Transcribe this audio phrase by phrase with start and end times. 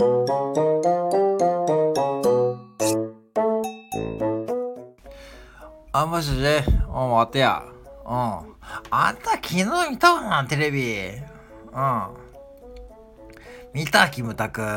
[0.00, 0.04] あ、
[6.06, 6.40] もしもし、うん、
[7.10, 7.64] 待てや。
[8.06, 8.08] うん。
[8.08, 8.44] あ
[9.12, 11.10] んた昨日見たわな、テレビ。
[11.72, 12.02] うん。
[13.74, 14.62] 見た、キムタク。
[14.62, 14.68] うん。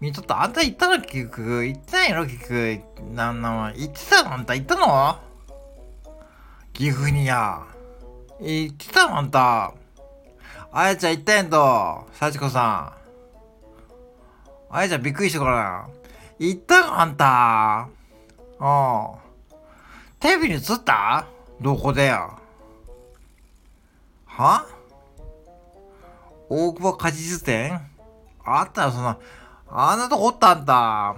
[0.00, 0.42] 見とった。
[0.42, 1.66] あんた行ったの結局？
[1.66, 2.24] 行ってないの？
[2.24, 2.80] 結局。
[3.12, 4.32] なんな行ってたの？
[4.32, 5.18] あんた行ったの？
[6.72, 7.66] 岐阜にや。
[8.40, 9.18] 行ってたの？
[9.18, 9.74] あんた。
[10.70, 12.06] あやちゃん行ったやんと。
[12.12, 12.94] 幸子さ
[14.70, 14.74] ん。
[14.74, 15.88] あやちゃんびっくりしたから。
[16.38, 17.88] 行ったのあんた。
[18.60, 19.18] うん。
[20.20, 21.26] テレビに映った？
[21.60, 22.28] どこでや？
[24.26, 24.66] は？
[26.50, 27.80] 大久保果実店？
[28.44, 29.18] あったよ、そんな。
[29.70, 31.16] あんなとこおったあんだ。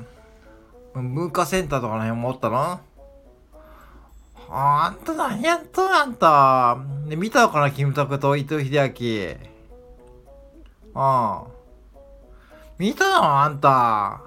[0.95, 2.81] 文化センターとかの辺もおったの？
[4.53, 6.77] あんた何やっとんあんた。
[7.07, 9.51] ね、見たのかな、キムタクと伊藤秀明。
[10.93, 11.43] うん。
[12.79, 14.23] 見たのあんた。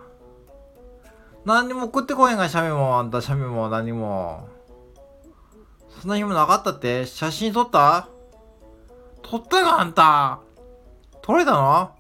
[1.43, 4.48] 何にも送ってこへんが、シャミも、あんた、シャミも何も。
[5.99, 7.05] そんな暇なかったって？
[7.05, 8.08] 写真撮った？
[9.21, 10.40] 撮ったかあんた。
[11.21, 11.91] 撮れたの？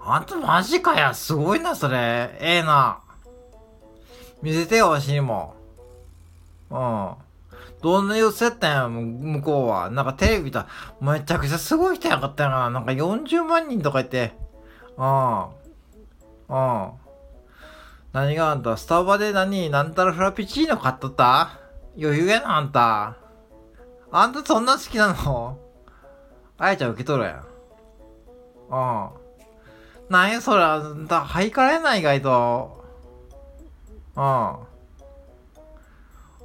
[0.00, 1.12] あんたマジかや。
[1.12, 2.38] すごいな、それ。
[2.40, 3.00] ええな。
[4.42, 5.56] 見せてよ、わしにも。
[6.70, 7.14] うん。
[7.82, 9.90] どんな様子やったんや、向こうは。
[9.90, 10.66] なんかテレビだ。
[11.00, 12.70] めちゃくちゃすごい人やかったやな。
[12.70, 14.34] なんか40万人とか言って。
[14.96, 15.44] うん。
[16.48, 16.90] うん。
[18.12, 21.60] 何があんた、スタバで何、なんたらフラペチーノ買っとった？
[22.00, 23.16] 余裕やな、あんた。
[24.10, 25.58] あんたそんな好きなの？
[26.58, 27.44] あやちゃん受け取るやん。
[28.70, 29.10] うん。
[30.08, 32.84] なんやそれ、あんた、ハイカラやない、意外と。
[34.16, 34.56] うん。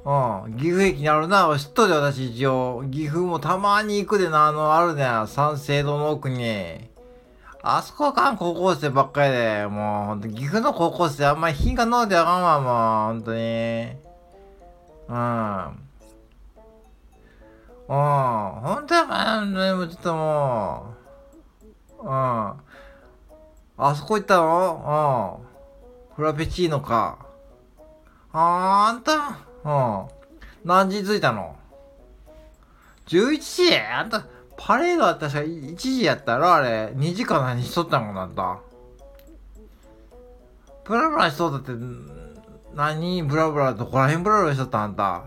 [0.04, 0.56] うん。
[0.56, 1.56] 岐阜駅にあるな。
[1.58, 2.84] 知っとるよ、私一応。
[2.90, 5.04] 岐阜もたまに行くでな、あの、あるね。
[5.26, 6.90] 三省堂の奥に。
[7.62, 13.38] あそこあかん高校生ばっかりで、もう、ほんと、岐阜の高校生あんまり品が飲んであかんわ、もう、ほんとに。
[15.08, 15.82] うん。
[17.88, 17.96] うん。
[18.62, 20.86] ほんとやばい、でもちょっとも
[22.00, 22.04] う。
[22.04, 22.08] うん。
[23.78, 25.40] あそこ行ったの？
[25.40, 25.42] う
[26.12, 26.14] ん。
[26.16, 27.18] フラペチーノか。
[28.32, 30.06] あー、あんたうん。
[30.64, 31.56] 何時着いたの
[33.06, 33.76] ?11 時？
[33.76, 34.24] あんた、
[34.56, 38.06] パレードは確か1時やったらあれ、2時間何しとったの？
[38.08, 38.60] かなった
[40.84, 41.82] ブラブラしとったって、
[42.74, 43.22] 何？
[43.22, 45.24] ブラブラどこら辺ブラブラしとったあんた。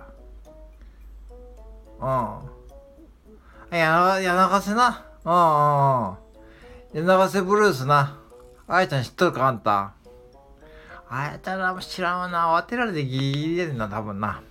[2.00, 3.78] うん。
[3.78, 5.06] や、や流せな。
[5.24, 7.08] うんうんうん。
[7.08, 8.20] や流せブルースな。
[8.68, 9.48] あやちゃん知っとるか？
[9.48, 9.95] あんた。
[11.10, 12.56] あやちゃんら知らんわな。
[12.58, 14.42] 慌てられてギリギリでんな、多分な。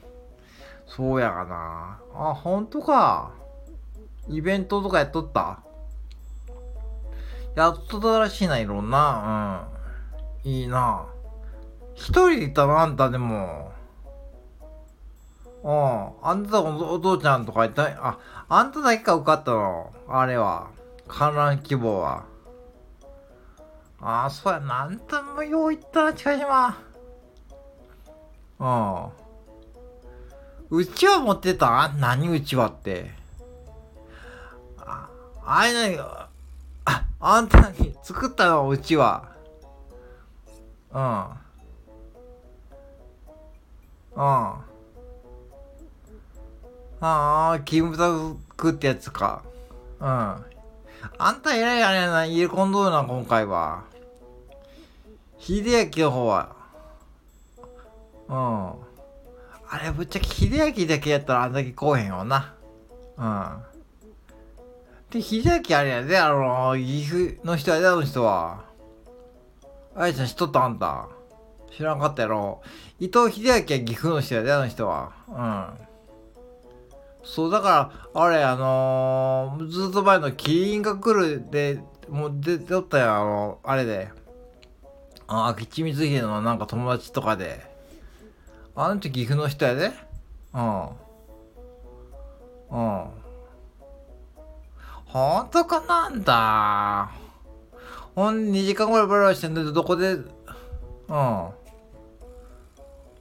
[0.86, 1.98] そうやがな。
[2.14, 3.32] あ、ほんとか。
[4.28, 5.58] イベントとかやっとった？
[7.56, 9.66] やっとったらしいな、いろんな。
[10.44, 10.50] うん。
[10.50, 11.06] いいな。
[11.94, 12.78] 一人で行ったの？
[12.80, 13.72] あんたでも。
[15.62, 16.08] うん。
[16.22, 19.92] あんたお父ちゃんとか言った、あ、あんただけか受かったの？
[20.08, 20.68] あれは。
[21.06, 22.24] 観覧希望は。
[24.06, 24.82] ああ、そうやな。
[24.82, 26.76] あんたもよう行ったな、近島。
[28.60, 28.66] う
[30.76, 30.78] ん。
[30.78, 31.88] うちわ持ってた？
[31.96, 33.10] 何うちわって。
[34.76, 35.08] あ
[35.42, 36.28] あれなに、あ、
[37.18, 39.30] あんたに作ったの、うちは。
[40.92, 41.00] うん。
[41.00, 41.04] う
[44.18, 44.20] ん。
[44.20, 44.60] あ
[47.00, 48.10] あ、キムタ
[48.54, 49.40] クってやつか。
[49.98, 50.06] うん。
[50.06, 50.44] あ
[51.32, 53.93] んた偉いあれやな、入れ込んどるな、今回は。
[55.46, 55.62] 秀
[55.94, 56.56] 明の方は。
[58.28, 58.34] うん。
[58.34, 62.54] あれ、ぶっちゃけ秀明だけやったらあんだけ来おへんよな。
[63.18, 63.58] うん。
[65.10, 68.64] で、秀明あれやで、あの、岐阜の人やで、あの人は。
[69.94, 71.08] あやちゃん知っとったあんた。
[71.76, 72.62] 知らんかったやろ。
[72.98, 75.12] 伊藤秀明は岐阜の人やで、あの人は。
[75.28, 75.66] うん。
[77.22, 84.23] そう、だから、あれ、あのー、ずっと前のキリンが来るで、もう出ておったやん、あの、あれで。
[85.26, 87.72] あ、明智光秀のなんか友達とかで。
[88.76, 89.92] あの人岐阜の人やで。
[90.52, 90.82] うん。
[92.70, 93.04] うん。
[95.06, 97.10] ほんとかなんだ。
[98.14, 101.48] ほん、2時間ぐらいバラバラしてんだけど、どこで、うん。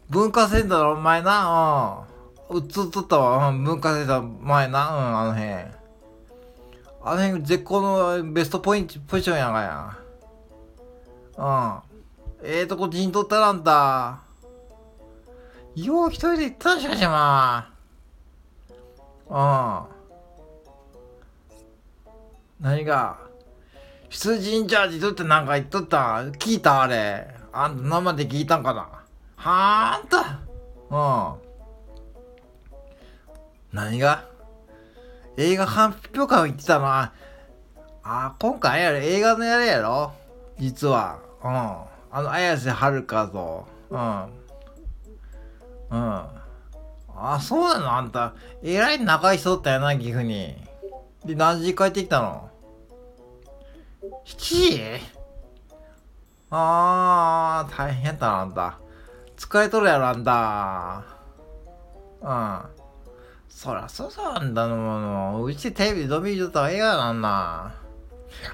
[0.10, 2.06] 文化センターの前な、
[2.50, 2.58] うん。
[2.58, 3.64] 映っとったわ、うん。
[3.64, 5.52] 文化センター前な、うん、あの辺。
[7.06, 9.98] あの辺、絶好のベストポイント、ポジションやがや。
[11.38, 11.93] うん。
[12.46, 14.20] ええー、とこ陣取ったなんだ。
[15.76, 17.70] よう一人で行ったんしかしま
[19.30, 19.88] あ。
[22.60, 22.66] うん。
[22.66, 23.18] 何が
[24.10, 26.24] 羊インチャージとってなんか言っとった？
[26.38, 27.34] 聞いたあれ。
[27.54, 28.82] あんた生で聞いたんかな？
[29.38, 30.40] はあ、んた。
[30.92, 30.96] う
[31.38, 31.42] ん。
[33.72, 34.26] 何が？
[35.38, 37.14] 映画発表会行ってたのは、
[38.04, 40.12] あ、今回あれやろ、映画のやれやろ？
[40.60, 41.20] 実は。
[41.42, 41.93] うん。
[42.16, 43.66] あの、綾瀬はるかと。
[43.90, 44.26] うん。
[45.90, 46.26] うん。
[47.16, 47.92] あ、そうなの？
[47.98, 48.36] あんた。
[48.62, 50.56] えらい仲いい人だったよな、岐阜に。
[51.26, 52.52] で、何時帰ってきたの
[54.26, 54.82] ?7 時？
[56.52, 58.78] あー、大変だな、あんた。
[59.36, 61.04] 疲れとるやろ、あんた。
[62.22, 62.62] うん。
[63.50, 65.00] そらそうなんだのも
[65.40, 65.44] の。
[65.44, 67.74] うちテレビで飲みにとったら映画なんな。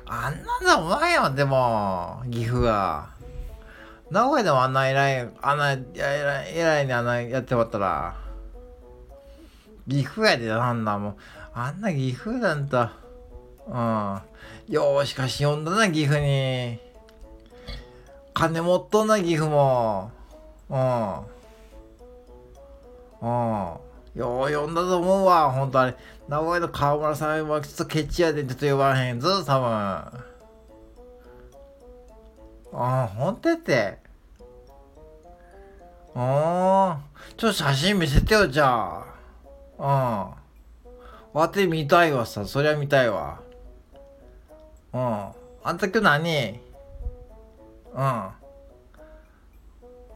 [0.06, 3.19] あんなんだお前やでも、岐阜が。
[4.12, 8.16] 名古屋でもあんな偉い、あんな偉い、偉いにあんなやってもらったら。
[9.88, 11.16] 岐阜やでなんだもう。
[11.54, 12.94] あんな岐阜なんだ。
[13.68, 14.22] うん。
[14.68, 16.80] よーしかし呼んだな、岐阜に。
[18.34, 20.12] 金持っとんな、岐阜も。
[20.70, 21.18] うん。
[23.22, 23.30] うん。
[24.16, 25.96] よう呼んだと思うわ、ほんとあれ。
[26.28, 30.29] 名古屋の河村さんはちょっとケチやでちょっと呼ばへんぞ、多分。
[32.74, 33.98] ああ、ほんとやって。
[36.16, 37.00] ああ、
[37.38, 39.04] ちょっと写真見せてよ、じゃ
[39.80, 40.34] あ。
[41.34, 41.40] うん。
[41.40, 43.40] わて見たいわさ、そりゃ見たいわ。
[44.94, 45.30] うん。
[45.64, 46.60] あんた今日何？
[47.94, 48.00] うん。
[48.02, 48.34] あ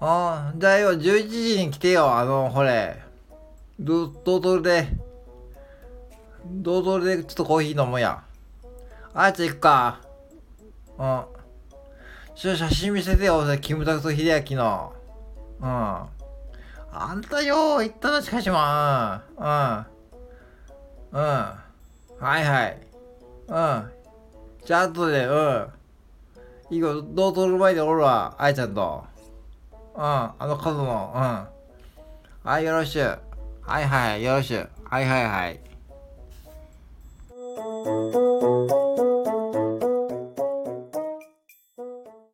[0.01, 3.01] あ、じゃあよ、11時に来てよ、あの、ほれ。
[3.79, 4.88] ど、どうぞで。
[6.45, 8.23] どうぞで、ちょっとコーヒー飲もうや。
[9.13, 10.01] あいつ行くか。
[10.97, 11.23] うん。
[12.35, 14.94] ちょ、写真見せてよ、キムタクと秀明の。
[15.62, 15.68] うん。
[15.68, 19.24] あんたよ、行ったな、しかしま。
[19.38, 21.19] うん。
[21.19, 21.24] うん。
[21.24, 21.59] は
[22.21, 22.77] いはい。
[23.47, 23.91] うん。
[24.65, 25.68] じゃあ、後で、うん。
[26.69, 29.03] いいよ、どうぞる前でおるわ、あいちゃんと。
[29.95, 32.50] うん、あの角の、うん。
[32.50, 33.19] はい、よろしゅう。
[33.62, 34.69] はいはい、よろしゅう。
[34.83, 35.59] はいはいはい。